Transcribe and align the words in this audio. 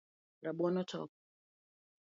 Rabuon 0.43 0.81
otop 0.81 1.09